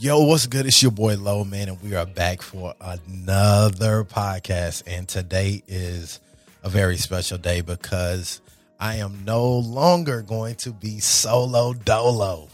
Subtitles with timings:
[0.00, 0.64] Yo, what's good?
[0.64, 4.82] It's your boy Low Man, and we are back for another podcast.
[4.86, 6.20] And today is
[6.62, 8.40] a very special day because
[8.80, 12.48] I am no longer going to be solo dolo.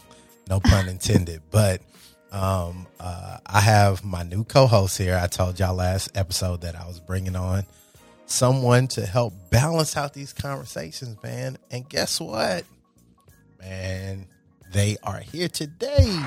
[0.49, 1.41] No pun intended.
[1.49, 1.81] but
[2.33, 5.17] um, uh, I have my new co-host here.
[5.17, 7.63] I told y'all last episode that I was bringing on
[8.25, 11.57] someone to help balance out these conversations, man.
[11.71, 12.65] And guess what,
[13.61, 14.27] man?
[14.73, 16.21] They are here today.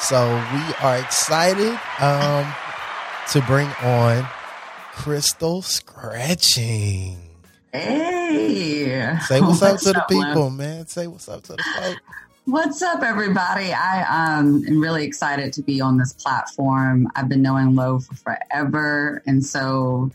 [0.00, 2.52] So we are excited um,
[3.32, 4.26] to bring on
[4.92, 7.18] Crystal Scretching.
[7.72, 9.18] Hey.
[9.26, 10.56] Say what's, what's up to the people, Lynn?
[10.56, 10.86] man.
[10.86, 12.00] Say what's up to the folks.
[12.46, 13.72] What's up, everybody?
[13.72, 17.06] I um, am really excited to be on this platform.
[17.14, 19.22] I've been knowing Low for forever.
[19.26, 20.10] And so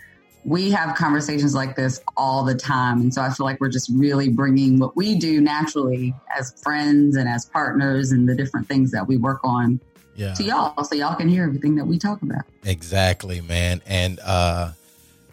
[0.46, 3.02] we have conversations like this all the time.
[3.02, 7.16] And so I feel like we're just really bringing what we do naturally as friends
[7.16, 9.80] and as partners and the different things that we work on
[10.16, 10.36] yeah.
[10.36, 12.44] to y'all so y'all can hear everything that we talk about.
[12.64, 13.82] Exactly, man.
[13.88, 14.74] And, uh,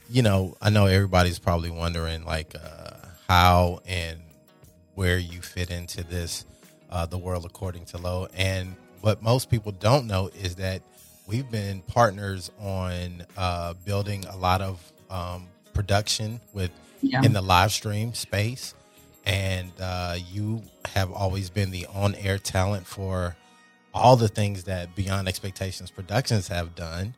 [0.09, 2.97] you know, I know everybody's probably wondering like uh,
[3.29, 4.19] how and
[4.95, 6.47] where you fit into this,
[6.91, 8.29] uh, the world according to Low.
[8.35, 10.81] And what most people don't know is that
[11.27, 17.23] we've been partners on uh, building a lot of um, production with yeah.
[17.23, 18.75] in the live stream space,
[19.25, 23.37] and uh, you have always been the on air talent for
[23.95, 27.15] all the things that Beyond Expectations Productions have done,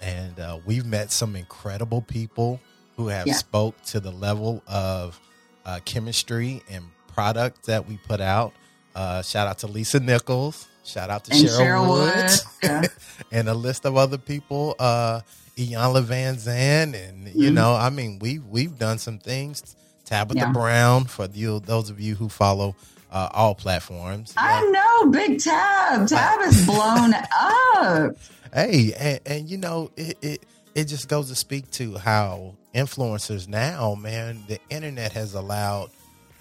[0.00, 2.60] and uh, we've met some incredible people
[2.96, 3.34] who have yeah.
[3.34, 5.20] spoke to the level of
[5.64, 8.52] uh, chemistry and product that we put out.
[8.94, 10.68] Uh, shout out to Lisa Nichols.
[10.84, 12.84] Shout out to and Cheryl, Cheryl Woods, yeah.
[13.32, 14.76] and a list of other people.
[14.78, 15.20] Uh,
[15.56, 17.54] Iyanla Vanzant, and you mm-hmm.
[17.54, 19.74] know, I mean, we we've done some things.
[20.04, 20.52] Tabitha yeah.
[20.52, 22.76] Brown for you, those of you who follow
[23.10, 24.32] uh, all platforms.
[24.36, 24.70] I yeah.
[24.70, 26.08] know, big Tab.
[26.08, 28.16] Tab is blown up.
[28.54, 33.48] Hey, and, and you know, it, it it just goes to speak to how influencers
[33.48, 35.90] now, man, the internet has allowed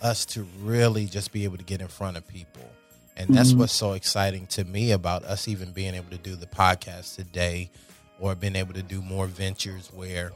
[0.02, 2.70] us to really just be able to get in front of people.
[3.16, 3.60] And that's mm-hmm.
[3.60, 7.72] what's so exciting to me about us even being able to do the podcast today
[8.20, 10.32] or been able to do more ventures where,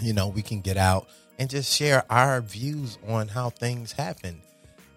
[0.00, 4.40] you know, we can get out and just share our views on how things happen.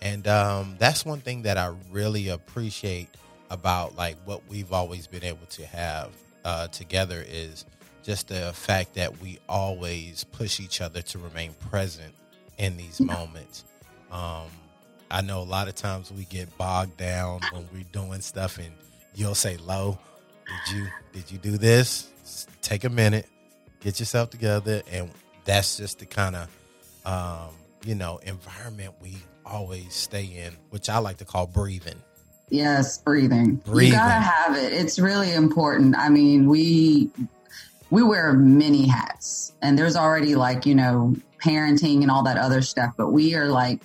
[0.01, 3.09] And um, that's one thing that I really appreciate
[3.49, 6.09] about like what we've always been able to have
[6.45, 7.65] uh, together is
[8.03, 12.13] just the fact that we always push each other to remain present
[12.57, 13.65] in these moments.
[14.11, 14.47] Um,
[15.09, 18.71] I know a lot of times we get bogged down when we're doing stuff and
[19.15, 19.97] you'll say low
[20.47, 22.07] did you did you do this?
[22.61, 23.27] Take a minute,
[23.79, 25.09] get yourself together, and
[25.45, 26.49] that's just the kind of
[27.05, 32.01] um, you know environment we always stay in, which I like to call breathing.
[32.49, 33.55] Yes, breathing.
[33.55, 33.93] breathing.
[33.93, 34.73] You gotta have it.
[34.73, 35.95] It's really important.
[35.97, 37.09] I mean, we
[37.89, 42.61] we wear many hats, and there's already like you know parenting and all that other
[42.61, 43.81] stuff, but we are like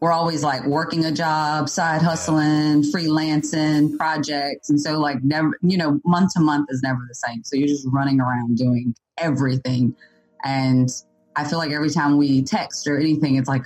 [0.00, 4.68] we're always like working a job, side hustling, freelancing, projects.
[4.68, 7.42] And so like never, you know, month to month is never the same.
[7.44, 9.96] So you're just running around doing everything.
[10.44, 10.90] And
[11.36, 13.64] I feel like every time we text or anything, it's like,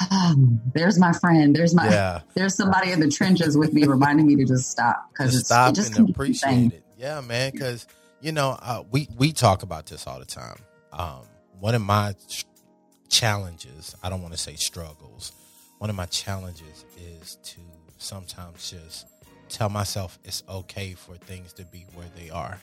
[0.00, 0.34] oh,
[0.74, 1.56] there's my friend.
[1.56, 2.20] There's my, yeah.
[2.34, 5.08] there's somebody in the trenches with me reminding me to just stop.
[5.14, 6.82] Cause just stop it just and appreciate it.
[6.98, 7.52] Yeah, man.
[7.52, 7.86] Cause
[8.20, 10.56] you know, uh, we, we talk about this all the time.
[10.92, 11.20] Um,
[11.60, 12.14] one of my
[13.08, 15.32] challenges, I don't want to say struggles,
[15.78, 17.60] one of my challenges is to
[17.98, 19.06] sometimes just
[19.48, 22.58] tell myself it's okay for things to be where they are.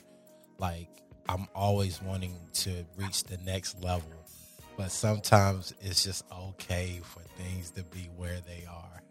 [0.58, 0.90] Like
[1.30, 4.12] I'm always wanting to reach the next level,
[4.78, 9.02] but sometimes it's just okay for things to be where they are.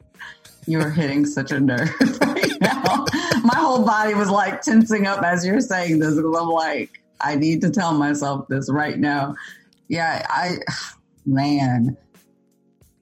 [0.67, 3.05] You're hitting such a nerve right now.
[3.45, 7.37] My whole body was like tensing up as you're saying this because I'm like, I
[7.37, 9.35] need to tell myself this right now.
[9.89, 10.57] Yeah, I,
[11.25, 11.97] man,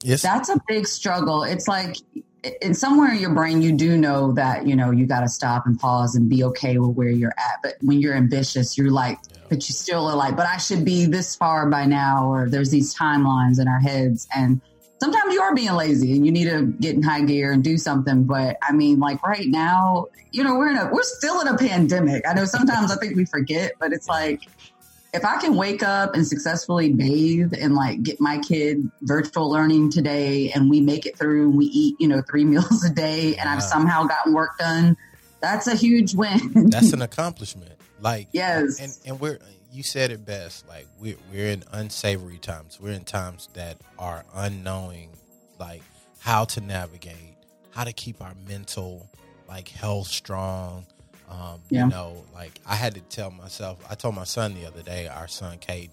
[0.03, 0.21] Yes.
[0.21, 1.43] That's a big struggle.
[1.43, 1.97] It's like
[2.61, 5.65] in somewhere in your brain you do know that, you know, you got to stop
[5.65, 7.59] and pause and be okay with where you're at.
[7.61, 9.41] But when you're ambitious, you're like, yeah.
[9.49, 12.71] but you still are like, but I should be this far by now or there's
[12.71, 14.61] these timelines in our heads and
[14.99, 17.77] sometimes you are being lazy and you need to get in high gear and do
[17.77, 18.23] something.
[18.23, 21.57] But I mean, like right now, you know, we're in a, we're still in a
[21.57, 22.23] pandemic.
[22.27, 24.41] I know sometimes I think we forget, but it's like,
[25.13, 29.91] if I can wake up and successfully bathe and like get my kid virtual learning
[29.91, 33.35] today and we make it through and we eat, you know, three meals a day
[33.35, 34.95] and I've somehow gotten work done,
[35.41, 36.69] that's a huge win.
[36.69, 37.73] that's an accomplishment.
[37.99, 38.79] Like, yes.
[38.79, 39.39] And, and we're,
[39.71, 40.67] you said it best.
[40.67, 42.79] Like, we're, we're in unsavory times.
[42.79, 45.09] We're in times that are unknowing,
[45.59, 45.81] like,
[46.19, 47.35] how to navigate,
[47.71, 49.09] how to keep our mental
[49.47, 50.85] like health strong.
[51.31, 51.85] Um, Yeah.
[51.85, 53.79] You know, like I had to tell myself.
[53.89, 55.89] I told my son the other day, our son Caden.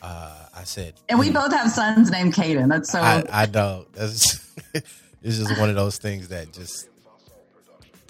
[0.00, 2.68] Uh, I said, And we "You- both have sons named Caden.
[2.68, 3.00] That's so.
[3.00, 3.86] I, I know.
[3.92, 6.88] That's it's just one of those things that just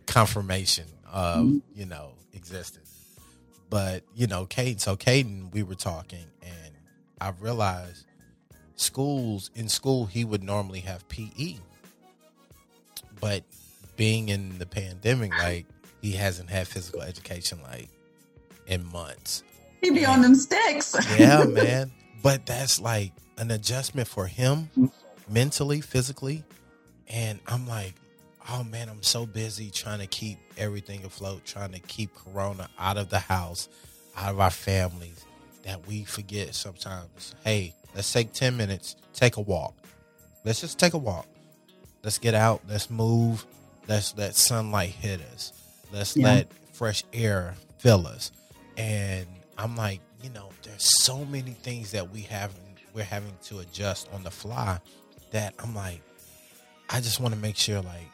[0.06, 1.62] confirmation of Mhm.
[1.74, 2.84] you know existence.
[3.70, 4.80] But you know, Caden.
[4.80, 6.72] So Caden, we were talking, and
[7.20, 8.04] I realized
[8.76, 11.56] schools in school he would normally have PE,
[13.20, 13.42] but
[13.96, 15.66] being in the pandemic, like
[16.00, 17.88] he hasn't had physical education like
[18.66, 19.42] in months
[19.80, 20.96] He'd be on them sticks.
[21.18, 21.92] yeah, man.
[22.22, 24.70] But that's like an adjustment for him
[25.28, 26.42] mentally, physically.
[27.08, 27.94] And I'm like,
[28.50, 32.96] oh man, I'm so busy trying to keep everything afloat, trying to keep Corona out
[32.96, 33.68] of the house,
[34.16, 35.24] out of our families,
[35.62, 39.74] that we forget sometimes, hey, let's take 10 minutes, take a walk.
[40.44, 41.26] Let's just take a walk.
[42.02, 43.46] Let's get out, let's move,
[43.86, 45.52] let's let sunlight hit us.
[45.92, 46.24] Let's Yeah.
[46.26, 48.30] let fresh air fill us.
[48.76, 49.26] And
[49.56, 52.52] I'm like, you know, there's so many things that we have
[52.94, 54.80] we're having to adjust on the fly
[55.30, 56.00] that I'm like,
[56.90, 58.08] I just want to make sure like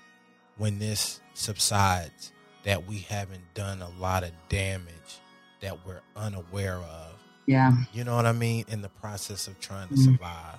[0.58, 2.32] when this subsides
[2.64, 5.20] that we haven't done a lot of damage
[5.60, 7.12] that we're unaware of.
[7.46, 7.72] yeah.
[7.92, 8.64] You know what I mean?
[8.68, 10.04] In the process of trying to Mhm.
[10.04, 10.58] survive.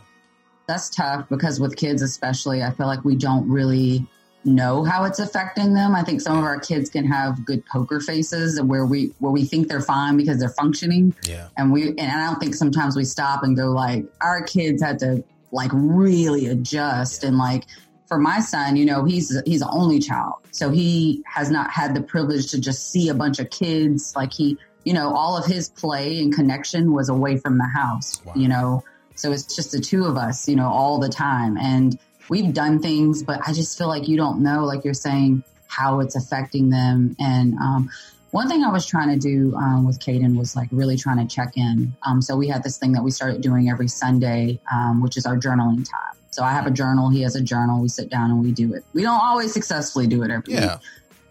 [0.67, 4.03] that's tough because with kids especially i feel like we don't really
[4.45, 5.95] know how it's affecting them.
[5.95, 9.43] I think some of our kids can have good poker faces where we where we
[9.45, 11.13] think they're fine because they're functioning.
[11.27, 11.47] Yeah.
[11.57, 14.99] and we and i don't think sometimes we stop and go like our kids had
[14.99, 17.63] to like really adjust and like
[18.07, 20.35] for my son you know he's he's an only child.
[20.51, 24.13] So he has not had the privilege to just see a bunch of kids.
[24.15, 28.21] Like he you know all of his play and connection was away from the house
[28.25, 28.33] Wow.
[28.35, 28.83] you know?
[29.15, 31.57] So it's just the two of us you know all the time.
[31.57, 31.97] And
[32.29, 35.99] we've done things but i just feel like you don't know like you're saying how
[35.99, 37.89] it's affecting them and um,
[38.35, 41.33] one thing I was trying to do um, with Caden was like really trying to
[41.33, 41.95] check in.
[42.05, 45.25] Um, so we had this thing that we started doing every Sunday, um, which is
[45.25, 46.17] our journaling time.
[46.31, 47.81] So I have a journal, he has a journal.
[47.81, 48.83] We sit down and we do it.
[48.91, 50.69] We don't always successfully do it every week.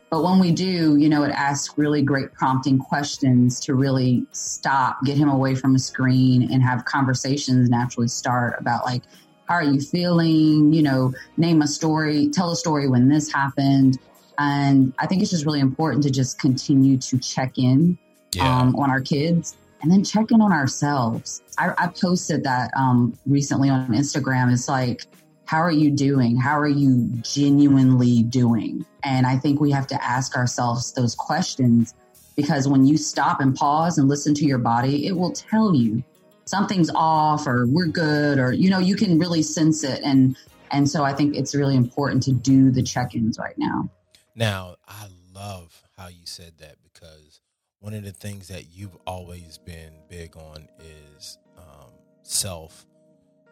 [0.09, 5.05] But when we do, you know, it asks really great prompting questions to really stop,
[5.05, 9.03] get him away from a screen and have conversations naturally start about like,
[9.49, 10.73] how are you feeling?
[10.73, 13.99] You know, name a story, tell a story when this happened.
[14.39, 17.99] And I think it's just really important to just continue to check in
[18.33, 18.61] Yeah.
[18.61, 21.43] um, on our kids and then check in on ourselves.
[21.59, 24.53] I, I posted that um, recently on Instagram.
[24.53, 25.07] It's like,
[25.47, 26.37] how are you doing?
[26.37, 28.87] How are you genuinely doing?
[29.03, 31.95] And I think we have to ask ourselves those questions
[32.35, 36.03] because when you stop and pause and listen to your body, it will tell you
[36.45, 40.37] something's off or we're good or you know you can really sense it and
[40.71, 43.89] and so I think it's really important to do the check-ins right now.
[44.35, 47.41] Now, I love how you said that because
[47.79, 51.93] one of the things that you've always been big on is um,
[52.23, 52.87] self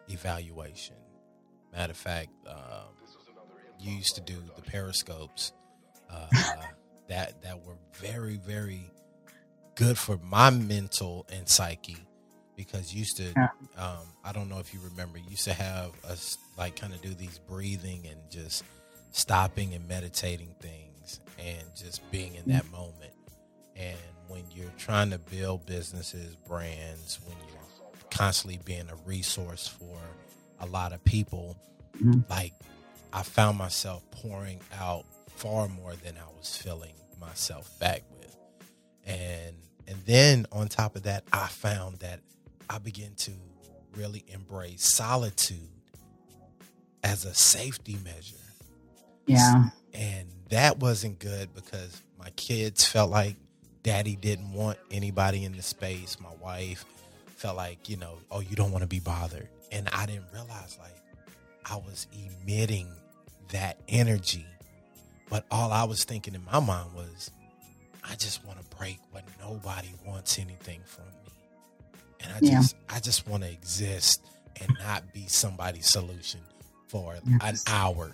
[0.09, 0.97] evaluation.
[1.71, 2.91] Matter of fact, um,
[3.79, 5.53] you used to do the periscopes
[6.09, 6.27] uh,
[7.07, 8.91] that that were very, very
[9.75, 12.05] good for my mental and psyche
[12.55, 13.49] because you used to Yeah.
[13.77, 17.13] um, I don't know if you remember, used to have us like kind of do
[17.13, 18.63] these breathing and just
[19.11, 23.13] stopping and meditating things and just being in that moment.
[23.75, 29.97] And when you're trying to build businesses, brands, when you're constantly being a resource for
[30.59, 31.57] a lot of people,
[31.93, 32.27] Mhm.
[32.29, 32.53] like
[33.11, 38.35] I found myself pouring out far more than I was filling myself back with.
[39.05, 39.55] And
[39.85, 42.21] and then on top of that, I found that
[42.69, 43.31] I began to
[43.95, 45.57] really embrace solitude
[47.03, 48.35] as a safety measure.
[49.27, 49.69] Yeah.
[49.93, 53.35] And that wasn't good because my kids felt like
[53.83, 56.19] daddy didn't want anybody in the space.
[56.19, 56.85] My wife
[57.35, 59.47] felt like, you know, oh, you don't want to be bothered.
[59.71, 60.95] And I didn't realize like
[61.65, 62.87] I was emitting
[63.51, 64.45] that energy.
[65.29, 67.31] But all I was thinking in my mind was,
[68.03, 71.22] I just want to break when nobody wants anything from me.
[72.23, 72.57] And I Yeah.
[72.57, 74.21] just I just want to exist
[74.61, 76.39] and not be somebody's solution
[76.87, 78.11] for an hour.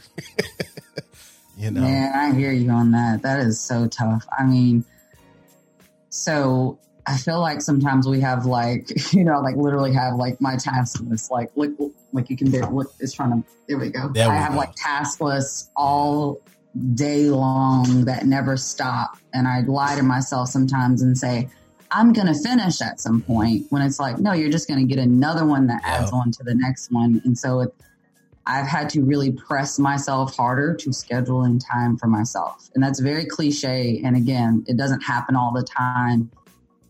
[1.58, 1.82] you know.
[1.82, 3.22] Man, I hear you on that.
[3.22, 4.26] That is so tough.
[4.38, 4.84] I mean,
[6.10, 10.56] so I feel like sometimes we have like, you know, like literally have like my
[10.58, 11.72] task list, like look,
[12.14, 14.10] like you can do, look, it's trying to, there we go.
[14.10, 14.58] There we I have go.
[14.60, 16.40] like task lists all
[16.94, 19.18] day long that never stop.
[19.34, 21.50] And I lie to myself sometimes and say,
[21.92, 24.86] I'm going to finish at some point when it's like, no, you're just going to
[24.86, 27.22] get another one that adds on to the next one.
[27.26, 27.74] And so it,
[28.46, 32.70] I've had to really press myself harder to schedule in time for myself.
[32.76, 34.02] And that's very cliche.
[34.04, 36.32] And again, it doesn't happen all the time.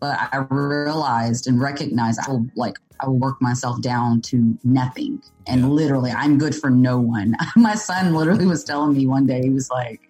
[0.00, 5.22] But I realized and recognized I will like I will work myself down to nothing.
[5.46, 5.66] And Yeah.
[5.68, 7.36] literally I'm good for no one.
[7.56, 10.00] My son literally was telling me one day, he was like,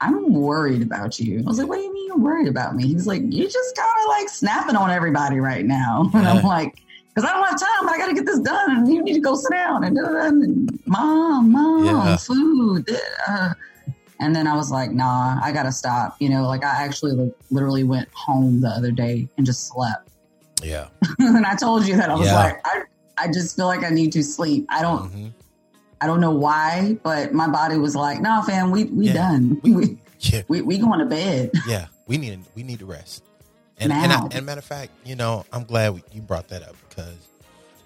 [0.00, 1.40] I'm worried about you.
[1.40, 2.86] I was like, what do you worried about me?
[2.86, 6.10] He's like, you just kind of like snapping on everybody right now.
[6.14, 6.76] And I'm like,
[7.14, 7.88] because I don't have time.
[7.88, 8.76] I got to get this done.
[8.78, 12.16] And you need to go sit down and, and mom, mom, Yeah.
[12.16, 12.88] food.
[13.28, 13.54] uh.
[14.18, 16.16] And then I was like, nah, I got to stop.
[16.20, 20.08] You know, like I actually like, literally went home the other day and just slept.
[20.62, 20.88] Yeah.
[21.18, 22.34] and I told you that I was Yeah.
[22.34, 22.82] like, I,
[23.18, 24.64] I just feel like I need to sleep.
[24.70, 25.32] I don't, Mhm.
[26.00, 29.12] I don't know why, but my body was like, nah, fam, we, we Yeah.
[29.14, 29.60] done.
[29.62, 30.42] We- We, Yeah.
[30.48, 31.50] we, we going to bed.
[31.68, 31.86] Yeah.
[32.06, 33.24] We need we need to rest.
[33.78, 36.76] And and, I, and matter of fact, you know, I'm glad you brought that up
[36.88, 37.28] because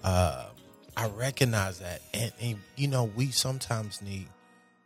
[0.03, 0.45] uh,
[0.95, 4.27] I recognize that, and, and you know, we sometimes need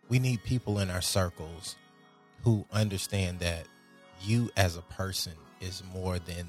[0.10, 1.76] we need people in our circles
[2.44, 3.66] who understand that
[4.22, 6.48] you as a person is more than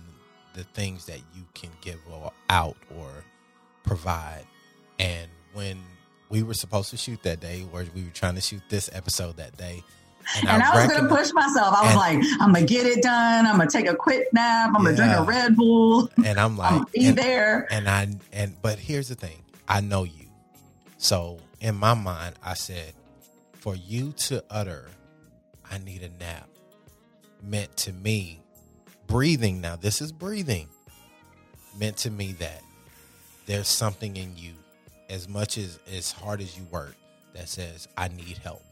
[0.55, 3.09] the things that you can give or out or
[3.83, 4.45] provide.
[4.99, 5.83] And when
[6.29, 9.37] we were supposed to shoot that day, or we were trying to shoot this episode
[9.37, 9.83] that day,
[10.47, 11.75] And I, was going to push myself.
[11.75, 13.47] I was and- like, I'm going to get it done.
[13.47, 14.73] I'm going to take a quick nap.
[14.75, 16.11] I'm going to drink a Red Bull.
[16.25, 17.67] and I'm I'm like, be and- there.
[17.71, 19.43] And I and but here's the thing.
[19.69, 20.27] I know you.
[20.99, 22.93] So in my mind, I said,
[23.53, 24.89] for you to utter,
[25.71, 26.49] I need a nap,
[27.43, 28.41] meant to me,
[29.07, 29.61] breathing.
[29.61, 30.69] Now this is breathing.
[31.79, 32.63] Meant to me that
[33.47, 34.53] there's something in you,
[35.11, 36.95] as much as as hard as you work,
[37.35, 38.63] that says I need help.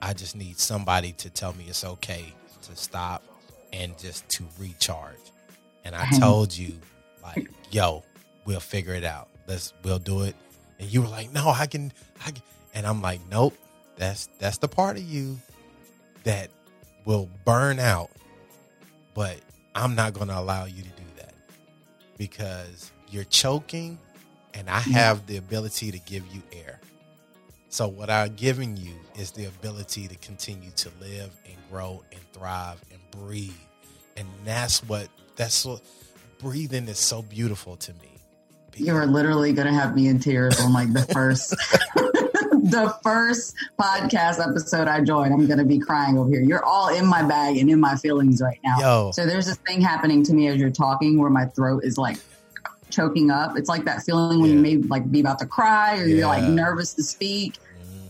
[0.00, 3.22] I just need somebody to tell me it's okay to stop
[3.72, 5.16] and just to recharge.
[5.84, 6.20] And I mm-hmm.
[6.20, 6.74] told you,
[7.22, 8.04] like, yo,
[8.44, 9.28] we'll figure it out.
[9.46, 10.34] Let's we'll do it.
[10.78, 11.92] And you were like, no, I can,
[12.24, 12.42] I can.
[12.74, 13.54] And I'm like, nope.
[13.96, 15.38] That's that's the part of you
[16.22, 16.50] that
[17.04, 18.10] will burn out.
[19.14, 19.38] But
[19.74, 21.34] I'm not going to allow you to do that
[22.16, 23.98] because you're choking,
[24.54, 24.92] and I mm-hmm.
[24.92, 26.78] have the ability to give you air.
[27.70, 32.20] So what I'm giving you is the ability to continue to live and grow and
[32.32, 33.52] thrive and breathe.
[34.16, 35.82] And that's what that's what
[36.38, 38.18] breathing is so beautiful to me.
[38.74, 41.50] You are literally going to have me in tears on like the first,
[41.96, 45.32] the first podcast episode I joined.
[45.32, 46.40] I'm going to be crying over here.
[46.40, 48.78] You're all in my bag and in my feelings right now.
[48.78, 49.10] Yo.
[49.12, 52.18] So there's this thing happening to me as you're talking where my throat is like
[52.90, 53.56] choking up.
[53.56, 56.44] It's like that feeling when you may like be about to cry or you're like
[56.44, 57.58] nervous to speak.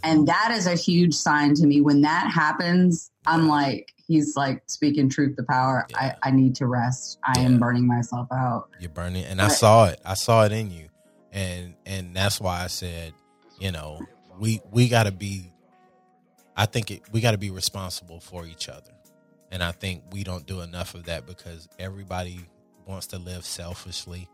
[0.02, 1.80] And that is a huge sign to me.
[1.80, 5.87] When that happens, I'm like, he's like speaking truth to power.
[5.90, 6.14] Yeah.
[6.23, 7.18] I, I need to rest.
[7.25, 8.70] I am burning myself out.
[8.80, 10.00] You're burning, and I saw it.
[10.04, 10.88] I saw it in you,
[11.32, 13.12] and and that's why I said,
[13.61, 14.00] you know,
[14.38, 15.52] we we got to be.
[16.56, 18.90] I think it, we got to be responsible for each other,
[19.52, 22.40] and I think we don't do enough of that because everybody
[22.87, 24.28] wants to live selfishly,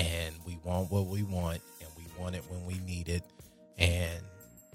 [0.00, 3.22] and we want what we want, and we want it when we need it,
[3.78, 4.20] and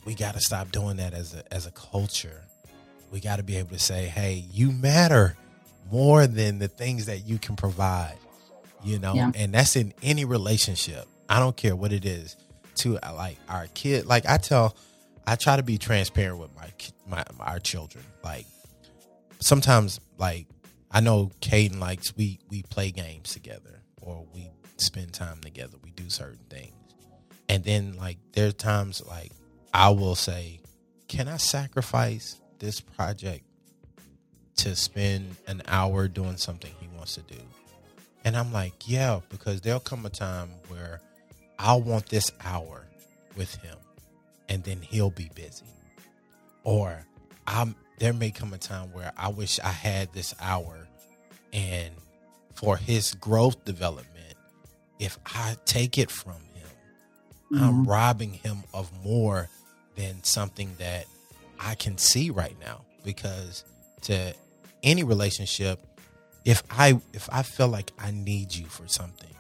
[0.06, 2.42] we got to stop doing that as a as a culture.
[3.12, 5.36] We got to be able to say, "Hey, you matter
[5.92, 8.18] more than the things that you can provide."
[8.84, 9.32] You know, Yeah.
[9.36, 11.08] and that's in any relationship.
[11.28, 12.36] I don't care what it is.
[12.80, 14.76] To like our kid, like I tell,
[15.26, 18.04] I try to be transparent with my ki- my our children.
[18.24, 18.46] Like
[19.40, 20.48] sometimes, like
[20.92, 25.78] I know Caden likes we we play games together or we spend time together.
[25.84, 26.74] We do certain things,
[27.50, 29.32] and then like there's times like
[29.74, 30.60] I will say,
[31.08, 33.44] "Can I sacrifice this project
[34.58, 37.42] to spend an hour doing something he wants to do?"
[38.24, 41.02] And I'm like, "Yeah," because there'll come a time where
[41.60, 42.86] I'll want this hour
[43.36, 43.78] with him,
[44.50, 45.66] and then he'll be busy,
[46.64, 47.06] or
[47.48, 50.88] I'm there may come a time where I wish I had this hour
[51.54, 51.94] and
[52.56, 54.08] for his growth development,
[55.00, 56.68] if I take it from him,
[57.54, 57.90] I'm mm-hmm.
[57.90, 59.50] robbing him of more
[59.96, 61.06] than something that
[61.60, 62.82] I can see right now.
[63.04, 63.64] Because
[64.04, 64.34] to
[64.84, 65.86] any relationship,
[66.44, 69.34] if I if I feel like I need you for something,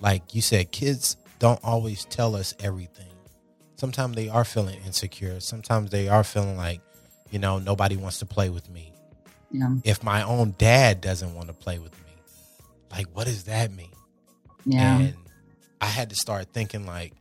[0.00, 3.06] like you said, kids don't always tell us everything.
[3.76, 5.40] Sometimes they are feeling insecure.
[5.40, 6.80] Sometimes they are feeling like,
[7.30, 8.92] you know, nobody wants to play with me.
[9.50, 9.76] Yeah.
[9.84, 12.12] If my own dad doesn't want to play with me,
[12.90, 13.92] like what does that mean?
[14.64, 14.98] Yeah.
[14.98, 15.14] And
[15.80, 17.12] I had to start thinking like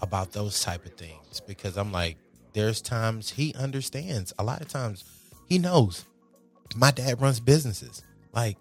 [0.00, 2.16] about those type of things because I'm like,
[2.52, 4.32] there's times he understands.
[4.38, 5.04] A lot of times
[5.48, 6.04] he knows
[6.74, 8.02] my dad runs businesses.
[8.32, 8.56] Like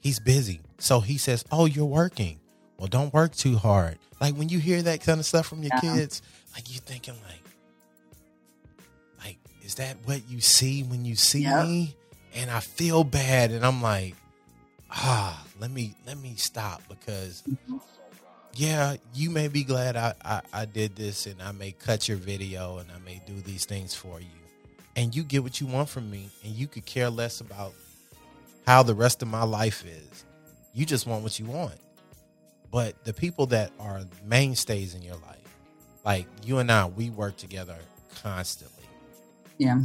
[0.00, 0.60] he's busy.
[0.78, 2.38] So he says, Oh, you're working.
[2.78, 3.98] well, don't work too hard.
[4.20, 5.80] Like when you hear that kind of stuff from your Yeah.
[5.80, 6.22] kids,
[6.54, 7.40] like you thinking like,
[9.24, 11.64] like is that what you see when you see Yep.
[11.66, 11.94] me?
[12.34, 14.14] And I feel bad, and I'm like,
[14.96, 17.42] ah, let me let me stop because
[18.54, 22.16] yeah, you may be glad I, I, I did this and I may cut your
[22.16, 24.26] video and I may do these things for you.
[24.96, 27.74] And you get what you want from me and you could care less about
[28.66, 30.24] how the rest of my life is.
[30.72, 31.74] You just want what you want.
[32.70, 35.58] But the people that are mainstays in your life,
[36.04, 37.76] like you and I, we work together
[38.22, 38.84] constantly.
[39.58, 39.82] Yeah.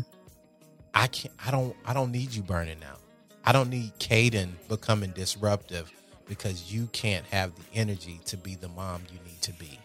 [0.93, 3.00] I can't I don't I don't need you burning out.
[3.45, 5.91] I don't need Caden becoming disruptive
[6.27, 9.79] because you can't have the energy to be the mom you need to be.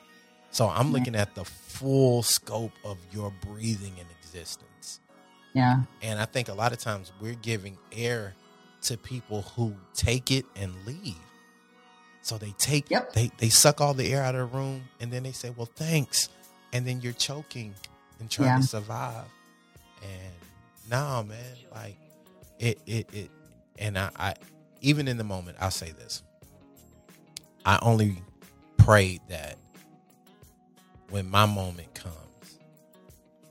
[0.50, 5.00] So I'm looking at the full scope of your breathing and existence.
[5.54, 5.82] Yeah.
[6.02, 8.34] And I think a lot of times we're giving air
[8.82, 11.16] to people who take it and leave.
[12.22, 13.12] So they take Yep.
[13.12, 15.68] they they suck all the air out of the room and then they say, "Well,
[15.76, 16.28] thanks."
[16.72, 17.74] And then you're choking
[18.20, 18.56] and trying Yeah.
[18.58, 19.24] to survive.
[20.02, 20.32] And
[20.90, 21.96] no, man, like
[22.58, 23.30] it it it
[23.78, 24.34] and I, I
[24.80, 26.22] even in the moment, I'll say this.
[27.64, 28.16] I only
[28.76, 29.56] prayed that
[31.10, 32.58] when my moment comes,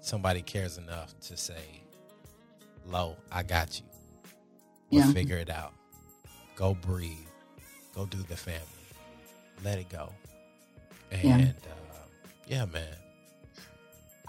[0.01, 1.81] somebody cares enough to say,
[2.85, 3.85] Lo, I got you.
[4.91, 5.11] We'll Yeah.
[5.13, 5.73] figure it out.
[6.55, 7.17] Go breathe.
[7.93, 8.61] Go do the family.
[9.63, 10.13] Let it go.
[11.11, 11.51] And Yeah.
[11.69, 12.07] uh,
[12.47, 12.95] yeah, man.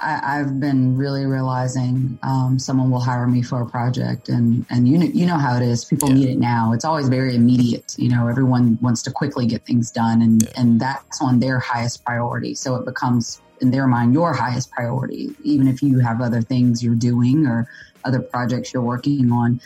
[0.00, 4.88] I, I've been really realizing um, someone will hire me for a project, and and
[4.88, 5.84] you know you know how it is.
[5.84, 6.14] People Yeah.
[6.16, 6.72] need it now.
[6.72, 7.94] It's always very immediate.
[7.96, 10.50] You know, everyone wants to quickly get things done, and Yeah.
[10.56, 12.54] and that's on their highest priority.
[12.54, 16.82] So it becomes in their mind your highest priority, even if you have other things
[16.84, 17.66] you're doing or
[18.04, 19.60] other projects you're working on.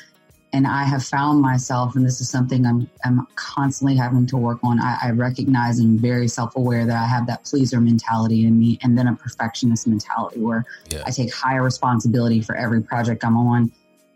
[0.52, 4.58] And I have found myself, and this is something I'm I'm constantly having to work
[4.64, 4.80] on.
[4.80, 8.78] I, I recognize and very self aware that I have that pleaser mentality in me,
[8.82, 11.04] and then a perfectionist mentality where Yeah.
[11.06, 13.70] I take higher responsibility for every project I'm on.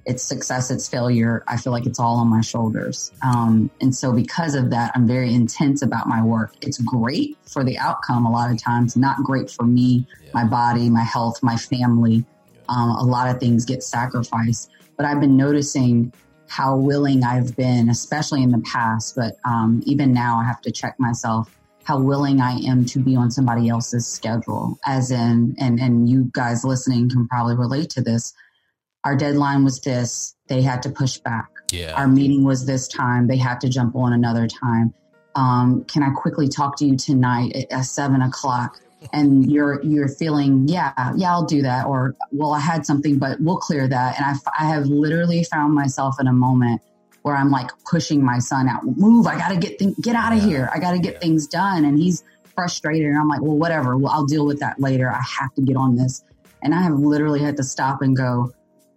[0.06, 1.44] It's success, it's failure.
[1.46, 3.12] I feel like it's all on my shoulders.
[3.22, 6.52] Um, and so, because of that, I'm very intense about my work.
[6.60, 10.30] It's great for the outcome a lot of times, not great for me, Yeah.
[10.34, 12.24] my body, my health, my family.
[12.68, 14.70] Um, a lot of things get sacrificed.
[14.96, 16.12] But I've been noticing
[16.48, 20.70] how willing I've been, especially in the past, but um, even now, I have to
[20.70, 24.78] check myself how willing I am to be on somebody else's schedule.
[24.86, 28.32] As in, and and you guys listening can probably relate to this.
[29.04, 31.50] Our deadline was this; they had to push back.
[31.70, 31.94] Yeah.
[31.94, 34.94] Our meeting was this time; they had to jump on another time.
[35.34, 38.80] Um, can I quickly talk to you tonight at, at seven o'clock?
[39.12, 41.86] And you're you're feeling, yeah, yeah, I'll do that.
[41.86, 44.16] Or, well, I had something, but we'll clear that.
[44.16, 46.80] And i, I have literally found myself in a moment
[47.22, 48.82] where I'm like pushing my son out.
[48.84, 49.26] Move!
[49.26, 50.44] I got to get things, get out of Yeah.
[50.48, 50.70] here.
[50.74, 51.20] I got to get Yeah.
[51.20, 51.84] things done.
[51.84, 52.22] And he's
[52.54, 53.96] frustrated, and I'm like, well, whatever.
[53.96, 55.10] Well, I'll deal with that later.
[55.10, 56.22] I have to get on this.
[56.62, 58.52] And I have literally had to stop and go,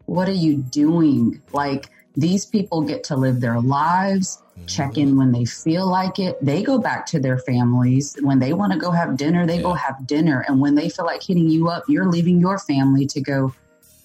[0.07, 1.41] what are you doing?
[1.53, 6.43] Like these people get to live their lives, check in when they feel like it.
[6.43, 8.17] They go back to their families.
[8.21, 10.43] When they want to go have dinner, they go have dinner.
[10.47, 13.53] And when they feel like hitting you up, you're leaving your family to go,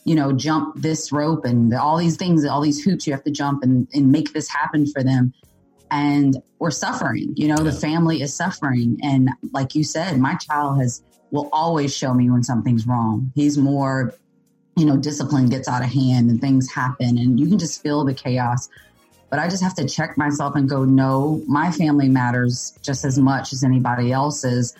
[0.04, 3.30] you know, jump this rope and all these things, all these hoops you have to
[3.30, 5.32] jump and, and make this happen for them.
[5.90, 8.98] And we're suffering, you know, the family is suffering.
[9.02, 13.32] And like you said, my child has will always show me when something's wrong.
[13.34, 14.14] He's more
[14.76, 18.04] you know, discipline gets out of hand and things happen and you can just feel
[18.04, 18.68] the chaos.
[19.30, 23.18] But I just have to check myself and go, no, my family matters just as
[23.18, 24.74] much as anybody else's.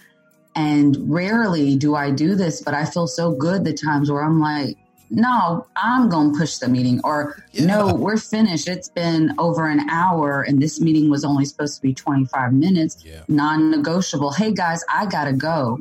[0.54, 4.40] And rarely do I do this, but I feel so good the times where I'm
[4.40, 4.76] like,
[5.08, 7.66] no, I'm going to push the meeting or Yeah.
[7.66, 8.68] no, we're finished.
[8.68, 13.02] It's been over an hour and this meeting was only supposed to be 25 minutes,
[13.04, 13.22] Yeah.
[13.28, 14.32] non negotiable.
[14.32, 15.80] Hey guys, I got to go.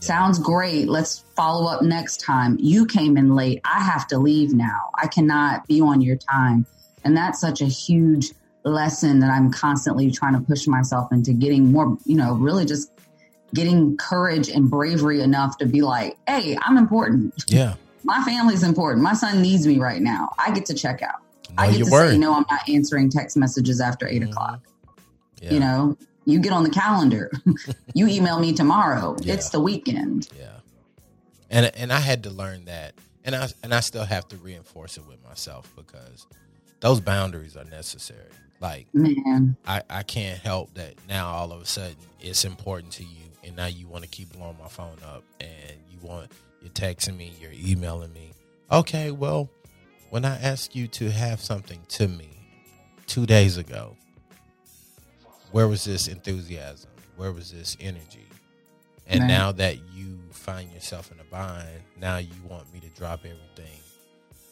[0.00, 0.88] Sounds great.
[0.88, 2.56] Let's follow up next time.
[2.58, 3.60] You came in late.
[3.64, 4.90] I have to leave now.
[4.96, 6.66] I cannot be on your time.
[7.04, 8.32] And that's such a huge
[8.64, 12.90] lesson that I'm constantly trying to push myself into getting more, you know, really just
[13.54, 17.34] getting courage and bravery enough to be like, hey, I'm important.
[17.48, 17.74] Yeah.
[18.04, 19.02] My family's important.
[19.02, 20.30] My son needs me right now.
[20.38, 21.16] I get to check out.
[21.58, 22.10] I get to word.
[22.12, 24.30] say, no, I'm not answering text messages after 8 Mhm.
[24.30, 24.60] o'clock.
[25.42, 25.52] Yeah.
[25.52, 25.96] You know,
[26.30, 27.30] you get on the calendar.
[27.94, 29.16] you email me tomorrow.
[29.20, 29.34] Yeah.
[29.34, 30.28] It's the weekend.
[30.36, 30.58] Yeah.
[31.50, 32.94] And and I had to learn that.
[33.24, 36.26] And I and I still have to reinforce it with myself because
[36.80, 38.30] those boundaries are necessary.
[38.60, 43.04] Like Man, I, I can't help that now all of a sudden it's important to
[43.04, 46.70] you and now you want to keep blowing my phone up and you want you're
[46.70, 48.32] texting me, you're emailing me.
[48.70, 49.48] Okay, well,
[50.10, 52.28] when I asked you to have something to me
[53.06, 53.96] two days ago,
[55.50, 56.88] where was this enthusiasm?
[57.16, 58.24] where was this energy?
[59.06, 59.28] And Right.
[59.28, 63.78] now that you find yourself in a bind, now you want me to drop everything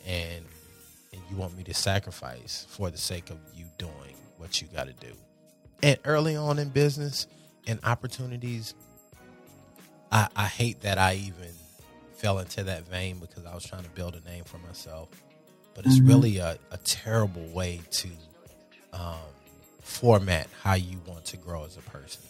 [0.06, 0.44] and
[1.14, 4.86] and you want me to sacrifice for the sake of you doing what you got
[4.86, 5.14] to do.
[5.82, 7.26] And early on in business
[7.66, 8.74] and opportunities,
[10.12, 11.52] I, I hate that I even
[12.18, 15.08] fell into that vein because I was trying to build a name for myself.
[15.74, 16.08] But it's Mhm.
[16.08, 18.08] really a, a terrible way to
[18.92, 19.16] um,
[19.88, 22.22] format how you want to grow as a person.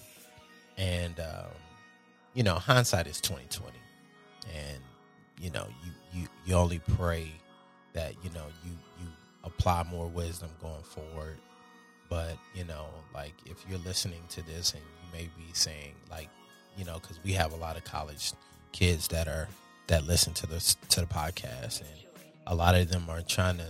[0.76, 1.50] And um,
[2.34, 3.78] you know, hindsight is twenty twenty,
[4.54, 4.78] and
[5.40, 7.30] you know, you you you only pray
[7.94, 9.08] that you know you you
[9.44, 11.36] apply more wisdom going forward.
[12.08, 16.28] But you know, like if you're listening to this and you may be saying like,
[16.76, 18.32] you know, because we have a lot of college
[18.70, 19.48] kids that are
[19.88, 21.90] that listen to this to the podcast, and
[22.46, 23.66] a lot of them are trying to,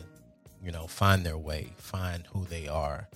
[0.63, 3.09] you know, find their way, find who they are,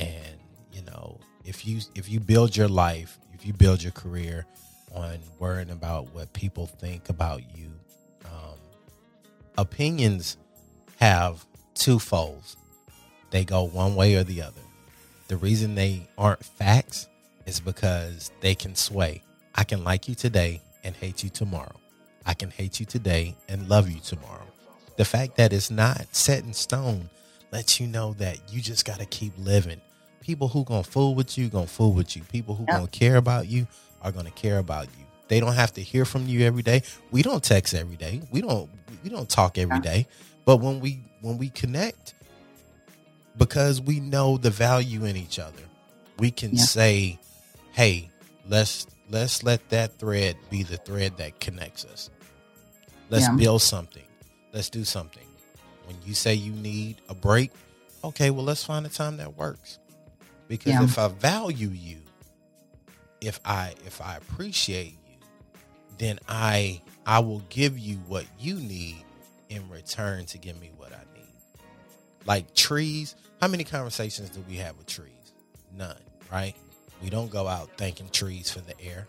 [0.00, 0.38] and
[0.72, 4.46] you know, if you if you build your life, if you build your career
[4.92, 7.70] on worrying about what people think about you,
[8.24, 8.58] um,
[9.56, 10.36] opinions
[10.98, 12.56] have two folds.
[13.30, 14.60] They go one way or the other.
[15.28, 17.08] The reason they aren't facts
[17.46, 19.22] is because they can sway.
[19.54, 21.76] I can like you today and hate you tomorrow.
[22.26, 24.46] I can hate you today and love you tomorrow.
[24.96, 27.08] The fact that it's not set in stone
[27.52, 29.80] lets you know that you just got to keep living.
[30.20, 32.22] People who going to fool with you, going to fool with you.
[32.24, 32.76] People who Yep.
[32.76, 33.66] going to care about you
[34.02, 35.04] are going to care about you.
[35.28, 36.82] They don't have to hear from you every day.
[37.10, 38.20] We don't text every day.
[38.30, 38.68] We don't
[39.02, 39.82] we don't talk every Yeah.
[39.82, 40.06] day.
[40.44, 42.14] But when we when we connect
[43.36, 45.62] because we know the value in each other,
[46.18, 46.64] we can Yeah.
[46.64, 47.18] say,
[47.72, 48.10] "Hey,
[48.48, 52.10] let's let's let that thread be the thread that connects us.
[53.08, 53.36] Let's Yeah.
[53.36, 54.04] build something.
[54.52, 55.26] Let's do something."
[55.86, 57.50] When you say you need a break,
[58.04, 59.78] okay, well, let's find a time that works.
[60.50, 60.82] Because Yeah.
[60.82, 61.98] if I value you,
[63.20, 65.16] if I if I appreciate you,
[65.96, 69.04] then I I will give you what you need
[69.48, 71.62] in return to give me what I need.
[72.26, 75.32] Like trees, how many conversations do we have with trees?
[75.72, 75.96] None,
[76.32, 76.56] right?
[77.00, 79.06] We don't go out thanking trees for the air,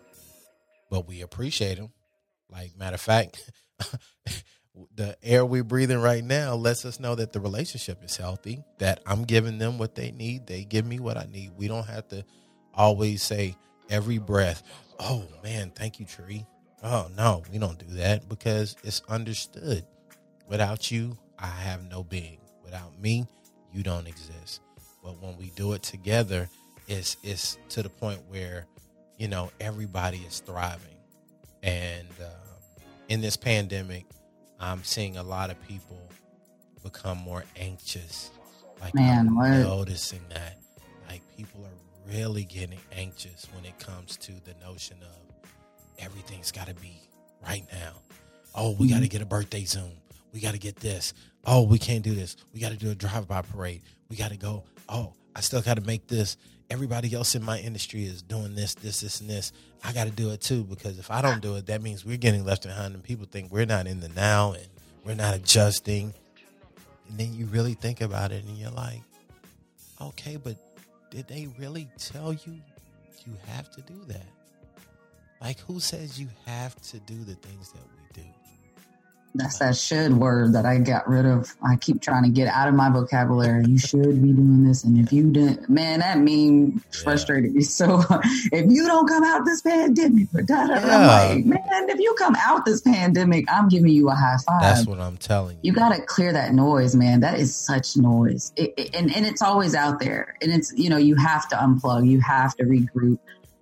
[0.91, 1.89] but we appreciate them.
[2.51, 3.49] Like matter of fact,
[4.95, 9.01] the air we're breathing right now lets us know that the relationship is healthy, that
[9.05, 11.51] I'm giving them what they need, they give me what I need.
[11.57, 12.23] We don't have to
[12.73, 13.55] always say
[13.89, 14.63] every breath,
[14.99, 16.45] "Oh man, thank you tree."
[16.83, 19.85] Oh no, we don't do that because it's understood.
[20.47, 22.39] Without you, I have no being.
[22.63, 23.27] Without me,
[23.73, 24.61] you don't exist.
[25.03, 26.49] But when we do it together,
[26.87, 28.67] it's it's to the point where
[29.17, 30.87] you know everybody is thriving.
[31.63, 34.05] And um, in this pandemic,
[34.61, 35.99] I'm seeing a lot of people
[36.83, 38.29] become more anxious.
[38.79, 40.59] Like Man, I'm noticing that,
[41.09, 45.49] like people are really getting anxious when it comes to the notion of
[45.99, 47.01] everything's got to be
[47.45, 47.93] right now.
[48.53, 49.07] Oh, we got to mm-hmm.
[49.09, 49.91] get a birthday Zoom.
[50.33, 51.13] We got to get this.
[51.45, 52.37] Oh, we can't do this.
[52.53, 53.81] We got to do a drive-by parade.
[54.09, 54.63] We got to go.
[54.87, 56.37] Oh, I still got to make this.
[56.69, 59.51] Everybody else in my industry is doing this, this, this, and this.
[59.83, 62.17] I got to do it too because if I don't do it, that means we're
[62.17, 64.67] getting left behind, and people think we're not in the now and
[65.05, 66.13] we're not adjusting.
[67.09, 69.01] And then you really think about it, and you're like,
[69.99, 70.55] okay, but
[71.09, 72.61] did they really tell you
[73.25, 74.25] you have to do that?
[75.41, 78.00] Like, who says you have to do the things that we?
[79.33, 81.55] That's that should word that I got rid of.
[81.65, 83.65] I keep trying to get out of my vocabulary.
[83.65, 88.03] You should be doing this, and if you didn't, man, that meme frustrated me so.
[88.51, 90.97] If you don't come out this pandemic, da, da, da, Yeah.
[90.97, 94.61] I'm like, man, if you come out this pandemic, I'm giving you a high five.
[94.61, 95.61] That's what I'm telling you.
[95.63, 97.21] you got to clear that noise, man.
[97.21, 100.35] That is such noise, it, it- and and it's always out there.
[100.41, 103.17] And it's you know you have to unplug, you have to regroup,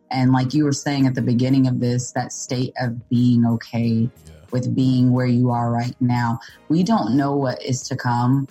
[0.10, 4.10] and like you were saying at the beginning of this, that state of being okay
[4.26, 4.34] Yeah.
[4.52, 6.40] With being where you are right now.
[6.70, 8.48] We don't know what is to come.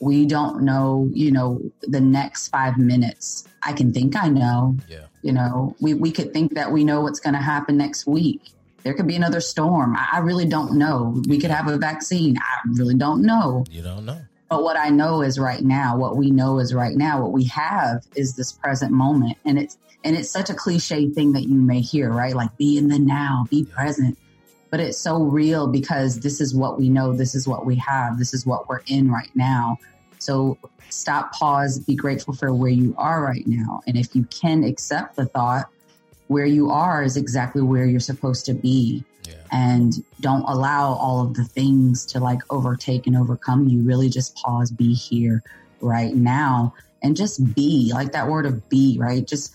[0.00, 3.46] We don't know, you know, the next five minutes.
[3.62, 5.06] I can think I know, Yeah.
[5.22, 8.42] you know, we, we could think that we know what's going to happen next week.
[8.82, 9.96] There could be another storm.
[9.96, 11.20] I, I really don't know.
[11.26, 12.36] We could have a vaccine.
[12.38, 13.64] I really don't know.
[13.70, 14.20] You don't know.
[14.48, 17.44] But what I know is right now, what we know is right now, what we
[17.44, 19.36] have is this present moment.
[19.44, 22.32] And it's and it's such a cliche thing that you may hear, right?
[22.36, 24.16] Like be in the now, be present.
[24.70, 28.18] But it's so real because this is what we know, this is what we have,
[28.18, 29.78] this is what we're in right now.
[30.18, 33.82] So stop, pause, be grateful for where you are right now.
[33.86, 35.66] And if you can accept the thought,
[36.28, 39.34] where you are is exactly where you're supposed to be Yeah.
[39.52, 43.82] and don't allow all of the things to like overtake and overcome you.
[43.82, 45.42] Really just pause, be here
[45.80, 49.26] right now, and just be like that word of be, right?
[49.26, 49.52] Just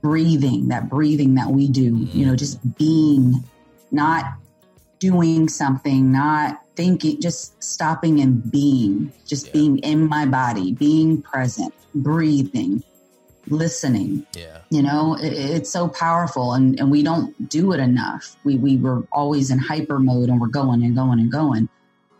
[0.00, 2.36] breathing, that breathing that we do, you know, mm-hmm.
[2.36, 3.44] just being,
[3.90, 4.24] not
[4.98, 9.52] doing something, not thinking, just stopping and being, just Yeah.
[9.52, 12.82] being in my body, being present, breathing,
[13.48, 14.26] listening.
[14.34, 14.58] Yeah.
[14.70, 18.36] You know, it, it's so powerful, and, and we don't do it enough.
[18.44, 21.68] We we were always in hyper mode, and we're going and going and going.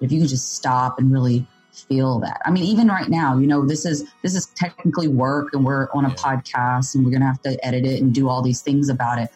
[0.00, 2.40] If you could just stop and really feel that.
[2.44, 5.88] I mean, even right now, you know, this is this is technically work, and we're
[5.92, 6.14] on a Yeah.
[6.14, 9.30] podcast, and we're gonna have to edit it and do all these things about it.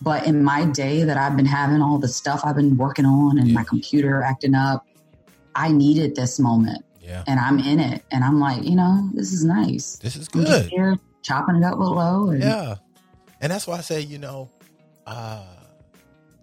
[0.00, 3.38] But in my day that I've been having all the stuff I've been working on,
[3.38, 3.54] and Yeah.
[3.54, 4.86] my computer acting up,
[5.54, 7.24] I needed this moment, Yeah.
[7.26, 9.96] and I'm in it, and I'm like, you know, this is nice.
[9.96, 10.70] This is I'm just good.
[10.70, 12.76] here chopping it up with low, and Yeah.
[13.40, 14.48] And that's why I say, you know,
[15.06, 15.44] uh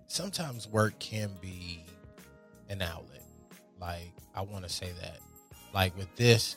[0.07, 1.83] sometimes work can be
[2.69, 3.23] an outlet.
[3.79, 5.17] Like I want to say that.
[5.73, 6.55] Like with this,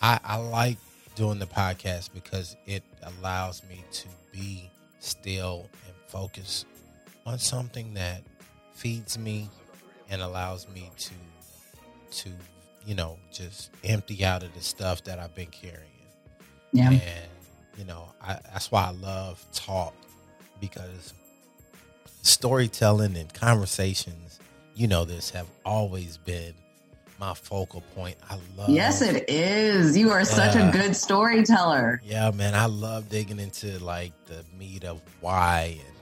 [0.00, 0.78] I, I like
[1.14, 5.68] doing the podcast because it allows me to be still
[6.14, 6.64] focus
[7.26, 8.22] on something that
[8.72, 9.48] feeds me
[10.08, 11.12] and allows me to
[12.12, 12.30] to
[12.86, 15.82] you know just empty out of the stuff that I've been carrying.
[16.72, 16.90] yeah.
[16.90, 17.28] And
[17.76, 19.94] you know, I, that's why I love talk
[20.60, 21.12] because
[22.22, 24.38] storytelling and conversations,
[24.76, 26.54] you know, this have always been
[27.18, 28.16] my focal point.
[28.30, 28.70] I love.
[28.70, 29.96] Yes, it is.
[29.96, 32.00] You are such a good storyteller.
[32.04, 35.93] Yeah, man, I love digging into like the meat of why and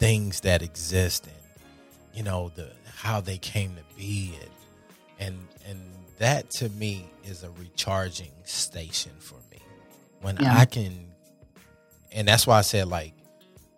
[0.00, 1.36] things that exist and
[2.14, 5.80] you know the how they came to be and and and
[6.18, 9.58] that to me is a recharging station for me
[10.22, 10.56] when Yeah.
[10.58, 11.06] I can
[12.12, 13.12] and that's why I said like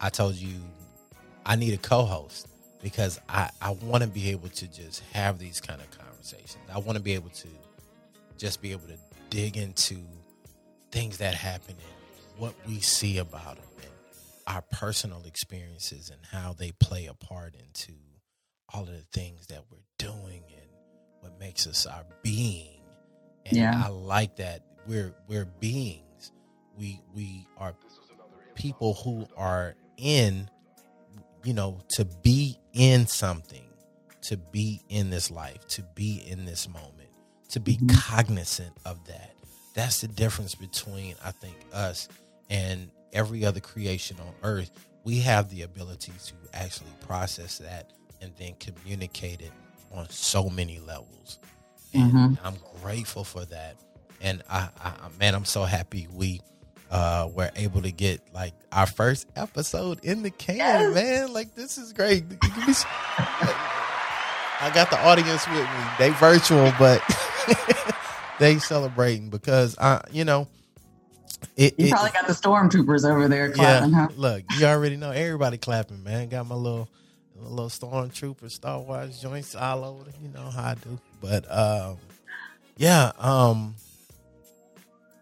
[0.01, 0.55] I told you
[1.45, 2.47] I need a co-host
[2.83, 6.59] because I I want to be able to just have these kind of conversations.
[6.73, 7.49] I want to be able to
[8.39, 8.97] just be able to
[9.31, 9.99] dig into
[10.93, 13.65] things that happen and what we see about them
[14.53, 17.93] our personal experiences and how they play a part into
[18.73, 20.69] all of the things that we're doing and
[21.21, 22.81] what makes us our being.
[23.47, 23.83] And Yeah.
[23.85, 26.33] I like that we're we're beings.
[26.77, 27.75] We we are
[28.55, 30.49] people who are in
[31.45, 33.69] you know to be in something
[34.23, 37.09] to be in this life to be in this moment
[37.49, 37.95] to be Mhm.
[37.99, 39.35] cognizant of that
[39.75, 42.09] that's the difference between i think us
[42.51, 44.71] and every other creation on earth
[45.05, 49.51] we have the ability to actually process that and then communicate it
[49.93, 51.39] on so many levels.
[51.93, 52.39] And Mhm.
[52.45, 53.77] i'm grateful for that.
[54.21, 56.41] And I, I man i'm so happy we
[56.91, 60.95] uh were able to get like our first episode in the can Yes.
[60.95, 61.33] man.
[61.33, 62.29] Like this is great.
[62.29, 62.85] Give me s-
[64.61, 65.85] i got the audience with me.
[65.99, 67.03] They virtual but
[68.39, 70.47] they celebrating because i you know
[71.57, 74.09] it, You it- probably got the stormtroopers over there clapping, yeah, huh?
[74.17, 76.29] look, you already know everybody clapping, man.
[76.29, 76.89] Got my little
[77.37, 80.05] little stormtrooper Star Wars joints all over.
[80.23, 80.99] You know how I do.
[81.21, 81.97] But um,
[82.77, 83.75] yeah, um,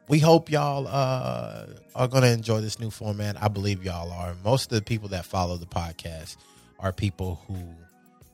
[0.08, 3.40] we hope y'all uh, are going to enjoy this new format.
[3.42, 4.34] I believe y'all are.
[4.44, 6.36] Most of the people that follow the podcast
[6.78, 7.56] are people who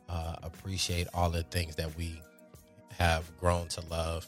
[0.08, 2.20] uh, appreciate all the things that we
[2.98, 4.26] have grown to love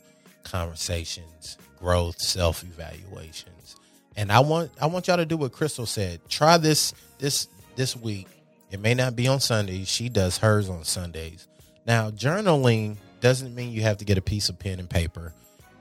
[0.51, 3.77] conversations growth self evaluations
[4.17, 7.97] and i want i want y'all to do what crystal said try this this this
[7.97, 8.27] week
[8.71, 11.47] it may not be on sundays she does hers on sundays
[11.87, 15.33] now journaling doesn't mean you have to get a piece of pen and paper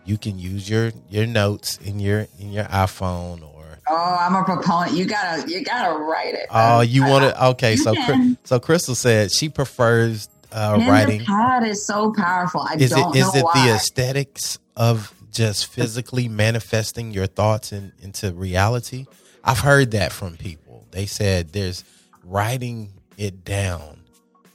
[0.05, 3.53] you can use your your notes in your in your iphone or
[3.89, 4.97] Oh, I'm a proponent.
[4.97, 6.47] You gotta, you gotta write it.
[6.51, 8.37] oh you want to okay so can.
[8.43, 12.61] so crystal said she prefers uh writing pad is so powerful.
[12.61, 13.67] I is it don't is know it why.
[13.67, 19.05] the aesthetics of just physically manifesting your thoughts in, into reality
[19.43, 21.83] i've heard that from people they said there's
[22.23, 23.99] writing it down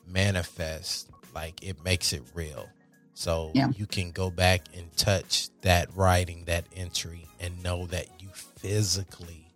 [0.07, 2.69] manifest like it makes it real
[3.15, 3.69] so Yeah.
[3.77, 9.47] you can go back and touch that writing that entry and know that you physically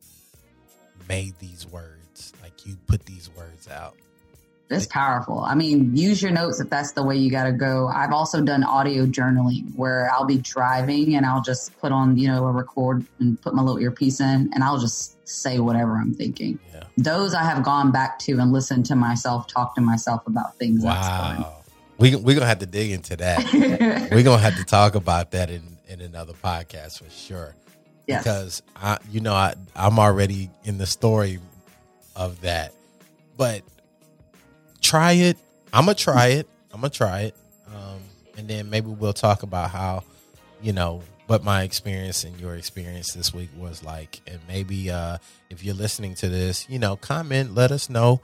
[1.08, 3.94] made these words like you put these words out
[4.68, 5.40] It's powerful.
[5.40, 7.86] I mean, use your notes if that's the way you got to go.
[7.86, 12.26] I've also done audio journaling where I'll be driving and I'll just put on, you
[12.26, 16.14] know, a record and put my little earpiece in and I'll just say whatever I'm
[16.14, 16.58] thinking.
[16.74, 20.56] yeah Those I have gone back to and listened to myself, talk to myself about
[20.56, 20.82] things.
[20.82, 21.62] wow
[21.98, 23.42] we, we're gonna have to dig into that
[24.12, 27.54] we're gonna have to talk about that in in another podcast for sure
[28.06, 28.22] yes.
[28.22, 31.38] because i you know i i'm already in the story
[32.14, 32.74] of that
[33.36, 33.62] but
[34.86, 35.36] try it
[35.72, 37.36] i'm gonna try it i'm gonna try it
[37.74, 38.00] um
[38.36, 40.02] and then maybe we'll talk about how
[40.62, 44.20] you know what my experience and your experience this week was like.
[44.26, 45.18] And maybe uh,
[45.50, 48.20] if you're listening to this, you know, comment, let us know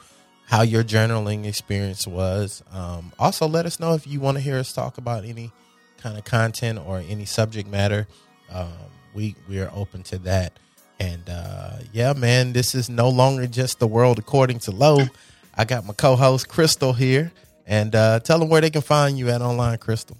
[0.47, 2.63] how your journaling experience was.
[2.73, 5.51] Um, also, let us know if you want to hear us talk about any
[5.99, 8.07] kind of content or any subject matter.
[8.51, 8.73] Um,
[9.15, 10.59] we we are open to that.
[11.01, 15.07] And uh, yeah, man, this is no longer just the world according to Low.
[15.55, 17.33] I got my co-host Crystal here,
[17.67, 20.17] and uh, tell them where they can find you at online, Crystal.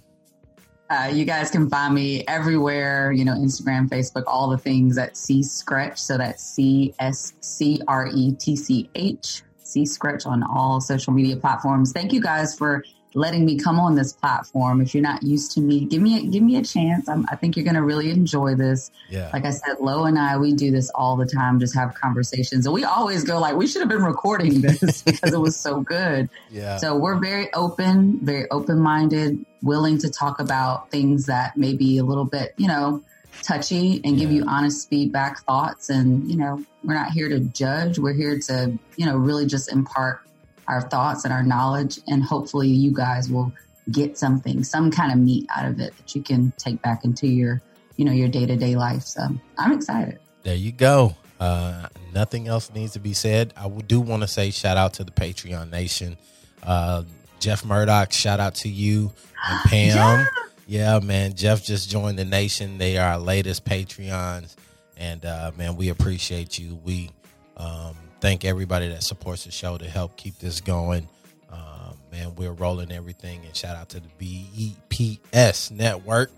[0.89, 5.17] Uh, you guys can find me everywhere, you know, Instagram, Facebook, all the things at
[5.17, 5.97] C Scretch.
[5.99, 11.13] So that's C S C R E T C H, C Scretch on all social
[11.13, 11.93] media platforms.
[11.93, 12.83] Thank you guys for
[13.15, 14.81] letting me come on this platform.
[14.81, 17.07] If you're not used to me, give me a, give me a chance.
[17.07, 18.91] I'm, i think you're going to really enjoy this.
[19.09, 19.29] Yeah.
[19.33, 22.65] Like I said, Lo and I, we do this all the time, just have conversations,
[22.65, 25.81] and we always go like, we should have been recording this because it was so
[25.81, 26.29] good.
[26.51, 26.77] Yeah.
[26.77, 31.97] So we're very open, very open minded, willing to talk about things that may be
[31.97, 33.01] a little bit, you know,
[33.41, 34.37] touchy and give Yeah.
[34.41, 37.97] you honest feedback, thoughts, and you know, we're not here to judge.
[37.99, 40.21] We're here to, you know, really just impart
[40.67, 43.51] our thoughts and our knowledge, and hopefully, you guys will
[43.91, 47.27] get something, some kind of meat out of it that you can take back into
[47.27, 47.61] your,
[47.97, 49.03] you know, your day to day life.
[49.03, 50.19] So I'm excited.
[50.43, 51.15] There you go.
[51.39, 53.53] Uh, nothing else needs to be said.
[53.57, 56.17] I do want to say shout out to the Patreon Nation.
[56.61, 57.03] Uh,
[57.39, 59.11] Jeff Murdoch, shout out to you
[59.49, 60.27] and Pam.
[60.67, 60.99] yeah.
[60.99, 61.33] man.
[61.33, 62.77] Jeff just joined the nation.
[62.77, 64.55] They are our latest Patreons.
[64.95, 66.79] And uh, man, we appreciate you.
[66.85, 67.09] We
[67.57, 71.09] um, thank everybody that supports the show to help keep this going.
[71.51, 73.43] Um, man, we're rolling everything.
[73.43, 76.31] And shout out to the BEPS network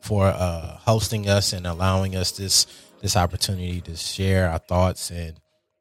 [0.00, 2.66] for uh, hosting us and allowing us this
[3.02, 5.38] this opportunity to share our thoughts and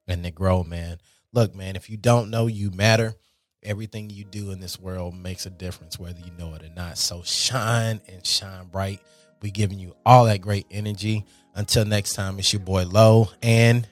[0.10, 0.98] and to grow, man.
[1.32, 3.16] Look, man, if you don't know you matter,
[3.64, 6.98] everything you do in this world makes a difference, whether you know it or not.
[6.98, 9.00] So shine and shine bright.
[9.42, 11.26] We giving you all that great energy.
[11.54, 13.88] Until next time, it's your boy Low and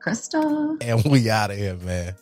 [0.00, 0.78] Crystal.
[0.80, 2.14] and we out of here, man.